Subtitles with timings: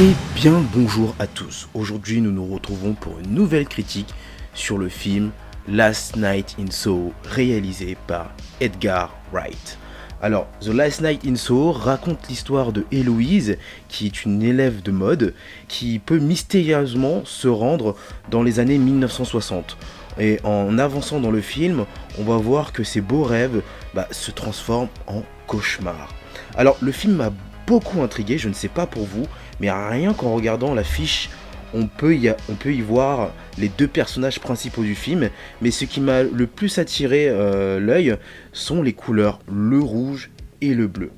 [0.00, 1.68] Et bien bonjour à tous.
[1.74, 4.14] Aujourd'hui nous nous retrouvons pour une nouvelle critique
[4.54, 5.30] sur le film
[5.68, 8.30] Last Night in Soho réalisé par
[8.62, 9.76] Edgar Wright.
[10.22, 14.90] Alors, The Last Night in Soho raconte l'histoire de Héloïse, qui est une élève de
[14.90, 15.34] mode,
[15.68, 17.94] qui peut mystérieusement se rendre
[18.30, 19.76] dans les années 1960.
[20.18, 21.84] Et en avançant dans le film,
[22.18, 23.60] on va voir que ses beaux rêves
[23.92, 26.14] bah, se transforment en cauchemars.
[26.56, 27.32] Alors, le film m'a
[27.70, 29.28] beaucoup intrigué, je ne sais pas pour vous,
[29.60, 31.30] mais rien qu'en regardant l'affiche
[31.72, 35.30] on peut, y on peut y voir les deux personnages principaux du film,
[35.62, 38.16] mais ce qui m'a le plus attiré euh, l'œil
[38.52, 41.12] sont les couleurs, le rouge et le bleu.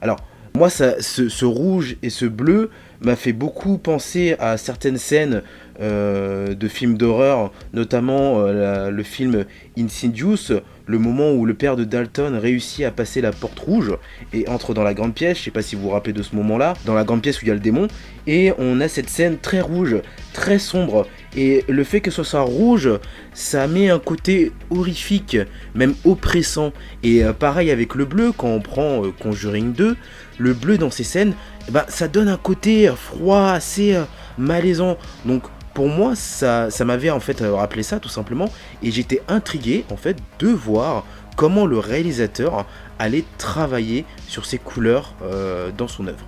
[0.00, 0.18] Alors,
[0.56, 5.42] moi, ça, ce, rouge et ce bleu m'a fait beaucoup penser à certaines scènes
[5.80, 9.44] euh, de films d'horreur, notamment euh, le film
[9.78, 13.96] Insidious, le moment où le père de Dalton réussit à passer la porte rouge
[14.32, 16.34] et entre dans la grande pièce, je sais pas si vous vous rappelez de ce
[16.34, 17.86] moment-là, dans la grande pièce où il y a le démon,
[18.26, 19.96] et on a cette scène très rouge,
[20.32, 22.90] très sombre, et le fait que ce soit rouge,
[23.32, 25.36] ça met un côté horrifique,
[25.76, 26.72] même oppressant,
[27.04, 29.96] et euh, pareil avec le bleu, quand on prend Conjuring 2,
[30.38, 31.34] le bleu dans ces scènes,
[31.68, 34.04] eh ben, ça donne un côté froid, assez euh,
[34.38, 35.42] malaisant, donc
[35.74, 38.50] pour moi, ça, m'avait en fait rappelé ça tout simplement,
[38.82, 41.04] et j'étais intrigué en fait de voir
[41.36, 42.66] comment le réalisateur
[42.98, 46.24] allait travailler sur ces couleurs euh, dans son œuvre.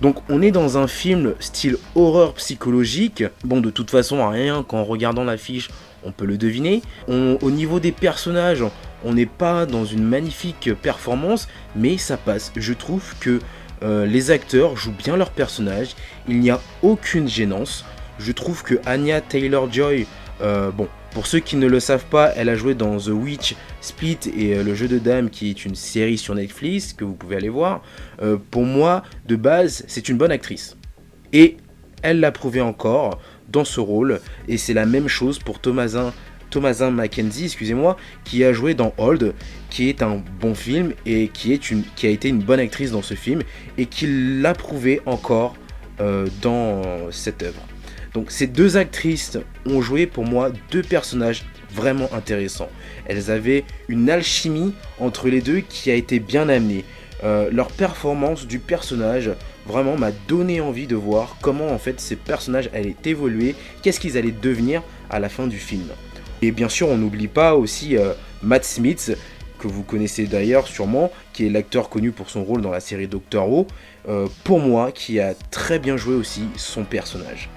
[0.00, 3.24] Donc on est dans un film style horreur psychologique.
[3.44, 5.68] Bon de toute façon rien qu'en regardant l'affiche
[6.02, 6.82] on peut le deviner.
[7.08, 8.64] au niveau des personnages
[9.04, 12.52] on n'est pas dans une magnifique performance mais ça passe.
[12.56, 13.40] Je trouve que
[13.82, 15.96] euh, les acteurs jouent bien leur personnage.
[16.28, 17.84] Il n'y a aucune gênance.
[18.18, 20.06] Je trouve que Anya Taylor-Joy,
[20.40, 23.56] euh, bon, pour ceux qui ne le savent pas, elle a joué dans The Witch,
[23.80, 27.14] Split et euh, Le Jeu de Dames, qui est une série sur Netflix que vous
[27.14, 27.82] pouvez aller voir.
[28.50, 30.76] Pour moi, de base, c'est une bonne actrice.
[31.32, 31.56] Et
[32.02, 34.20] elle l'a prouvé encore dans ce rôle.
[34.48, 36.12] Et c'est la même chose pour Thomasin,
[36.52, 39.34] Thomasin Mackenzie, excusez-moi, qui a joué dans Old,
[39.70, 41.58] qui est un bon film et qui,
[42.04, 43.42] a été une bonne actrice dans ce film
[43.76, 44.06] et qui
[44.40, 45.56] l'a prouvé encore
[46.42, 47.60] dans cette œuvre.
[48.14, 52.68] Donc ces deux actrices ont joué pour moi deux personnages vraiment intéressants.
[53.06, 56.84] Elles avaient une alchimie entre les deux qui a été bien amenée.
[57.24, 59.30] Euh, leur performance du personnage
[59.66, 64.18] vraiment m'a donné envie de voir comment en fait ces personnages allaient évoluer, qu'est-ce qu'ils
[64.18, 65.86] allaient devenir à la fin du film.
[66.42, 69.16] Et bien sûr, on n'oublie pas aussi euh, Matt Smith,
[69.60, 73.06] que vous connaissez d'ailleurs sûrement, qui est l'acteur connu pour son rôle dans la série
[73.06, 73.68] Doctor Who,
[74.08, 77.48] euh, pour moi, qui a très bien joué aussi son personnage.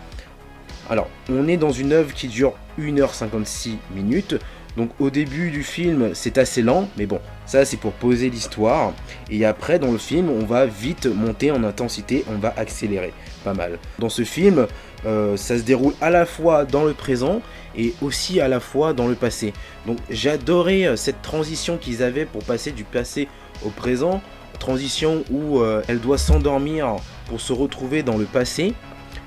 [0.87, 4.35] Alors, on est dans une œuvre qui dure 1h56 minutes.
[4.77, 8.93] Donc au début du film, c'est assez lent, mais bon, ça c'est pour poser l'histoire.
[9.29, 13.13] Et après, dans le film, on va vite monter en intensité, on va accélérer
[13.43, 13.79] pas mal.
[13.99, 14.67] Dans ce film,
[15.05, 17.41] euh, ça se déroule à la fois dans le présent
[17.77, 19.53] et aussi à la fois dans le passé.
[19.85, 23.27] Donc j'adorais euh, cette transition qu'ils avaient pour passer du passé
[23.63, 24.21] au présent.
[24.59, 26.95] Transition où euh, elle doit s'endormir
[27.27, 28.73] pour se retrouver dans le passé.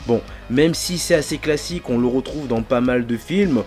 [0.06, 0.20] Bon,
[0.50, 3.62] même si c'est assez classique, on le retrouve dans pas mal de films,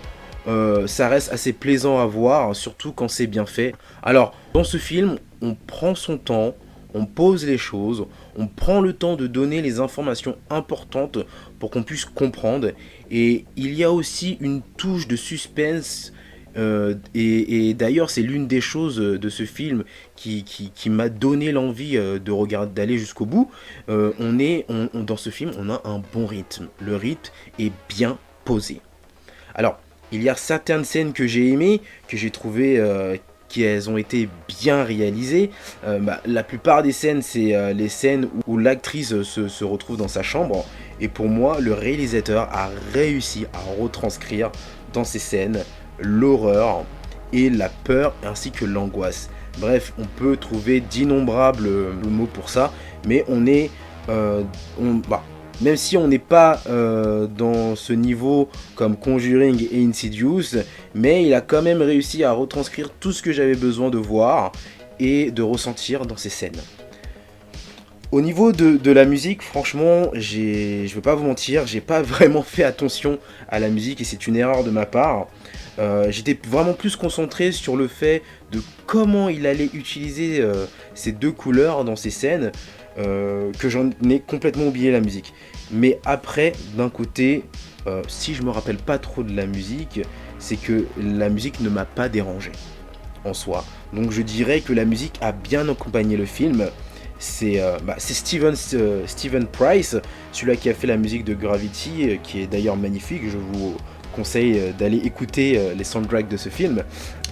[0.48, 3.74] euh, ça reste assez plaisant à voir, surtout quand c'est bien fait.
[4.02, 6.56] Alors, dans ce film, on prend son temps,
[6.94, 11.20] on pose les choses, on prend le temps de donner les informations importantes
[11.60, 12.72] pour qu'on puisse comprendre.
[13.10, 16.12] Et il y a aussi une touche de suspense
[16.58, 19.86] euh, et, d'ailleurs, c'est l'une des choses de ce film
[20.18, 20.44] qui,
[20.88, 23.50] m'a donné l'envie euh, de regarder, d'aller jusqu'au bout.
[23.88, 26.68] On est, dans ce film, on a un bon rythme.
[26.82, 28.82] Le rythme est bien posé.
[29.54, 29.80] Alors,
[30.12, 32.82] il y a certaines scènes que j'ai aimées, que j'ai trouvées
[33.50, 35.52] qu'elles ont été bien réalisées.
[35.84, 40.24] Bah, la plupart des scènes, c'est les scènes où, l'actrice se, se, retrouve dans sa
[40.24, 40.66] chambre.
[41.00, 44.52] Et pour moi, le réalisateur a réussi à retranscrire
[44.94, 45.64] dans ces scènes
[46.00, 46.84] l'horreur
[47.34, 49.30] et la peur ainsi que l'angoisse.
[49.60, 51.70] Bref, on peut trouver d'innombrables
[52.08, 52.72] mots pour ça,
[53.08, 53.70] mais on est...
[54.10, 54.44] Euh,
[55.08, 55.24] bah,
[55.62, 60.58] même si on n'est pas euh, dans ce niveau comme Conjuring et Insidious,
[60.96, 64.52] mais il a quand même réussi à retranscrire tout ce que j'avais besoin de voir
[65.00, 66.62] et de ressentir dans ces scènes.
[68.12, 72.64] Au niveau de, la musique, franchement, je vais pas vous mentir, j'ai pas vraiment fait
[72.64, 75.28] attention à la musique et c'est une erreur de ma part.
[75.80, 81.12] Euh, j'étais vraiment plus concentré sur le fait de comment il allait utiliser euh, ces
[81.12, 82.52] deux couleurs dans ces scènes
[82.98, 85.34] euh, que j'en ai complètement oublié la musique.
[85.72, 87.46] Mais après, d'un côté,
[88.08, 90.02] si je me rappelle pas trop de la musique,
[90.38, 92.52] c'est que la musique ne m'a pas dérangé
[93.24, 93.64] en soi.
[93.94, 96.68] Donc je dirais que la musique a bien accompagné le film.
[97.18, 98.56] c'est bah, Steven,
[99.08, 99.96] Steven Price,
[100.34, 103.24] celui-là qui a fait la musique de Gravity, qui est d'ailleurs magnifique.
[103.30, 103.78] Je vous
[104.12, 106.84] conseille d'aller écouter les soundtracks de ce film.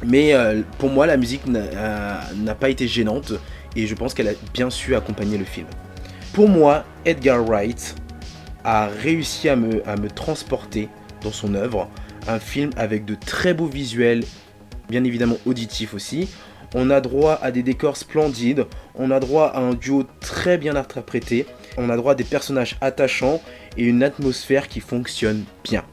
[0.06, 0.34] Mais
[0.78, 3.34] pour moi, la musique n'a pas été gênante
[3.76, 5.68] et je pense qu'elle a bien su accompagner le film.
[6.34, 7.96] Pour moi, Edgar Wright
[8.64, 10.90] a réussi à me, à me transporter
[11.22, 11.90] dans son œuvre.
[12.28, 14.24] Un film avec de très beaux visuels,
[14.90, 16.30] bien évidemment auditifs aussi.
[16.76, 20.76] On a droit à des décors splendides, on a droit à un duo très bien
[20.76, 21.48] interprété,
[21.78, 23.42] on a droit à des personnages attachants
[23.76, 25.84] et une atmosphère qui fonctionne bien.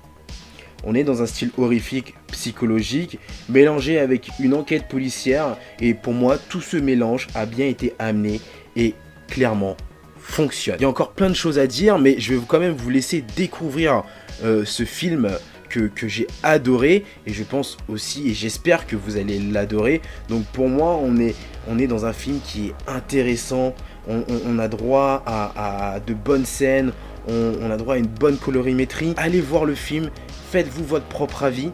[0.84, 3.18] On est dans un style horrifique, psychologique,
[3.48, 8.40] mélangé avec une enquête policière, et pour moi, tout ce mélange a bien été amené
[8.76, 8.94] et
[9.28, 9.76] clairement
[10.18, 10.76] fonctionne.
[10.78, 12.90] Il y a encore plein de choses à dire, mais je vais quand même vous
[12.90, 14.02] laisser découvrir
[14.44, 15.30] euh, ce film
[15.68, 20.00] que, j'ai adoré et je pense aussi et j'espère que vous allez l'adorer.
[20.28, 21.34] Donc pour moi, on est,
[21.68, 23.74] on est dans un film qui est intéressant.
[24.08, 26.92] On, a droit à, de bonnes scènes,
[27.28, 29.14] on, a droit à une bonne colorimétrie.
[29.16, 30.10] Allez voir le film,
[30.50, 31.70] faites-vous votre propre avis.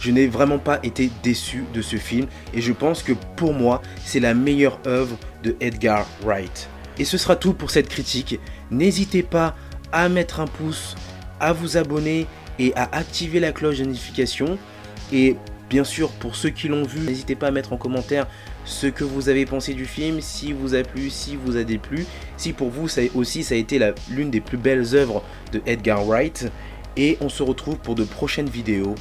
[0.00, 3.80] Je n'ai vraiment pas été déçu de ce film et je pense que pour moi,
[4.04, 6.68] c'est la meilleure œuvre de Edgar Wright.
[6.98, 8.38] Et ce sera tout pour cette critique.
[8.70, 9.56] N'hésitez pas
[9.92, 10.96] à mettre un pouce,
[11.40, 12.26] à vous abonner
[12.58, 14.58] et à activer la cloche de notification.
[15.12, 15.36] Et
[15.70, 18.26] bien sûr, pour ceux qui l'ont vu, n'hésitez pas à mettre en commentaire
[18.64, 22.06] ce que vous avez pensé du film, si vous a plu, si vous a déplu,
[22.36, 23.80] si pour vous aussi ça a été
[24.10, 25.22] l'une des plus belles œuvres
[25.52, 26.50] de Edgar Wright.
[26.96, 28.94] Et on se retrouve pour de prochaines vidéos.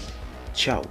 [0.56, 0.82] Ciao